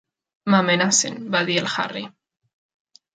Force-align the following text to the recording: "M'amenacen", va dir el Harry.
"M'amenacen", 0.53 1.19
va 1.35 1.41
dir 1.49 1.57
el 1.63 1.69
Harry. 1.73 2.03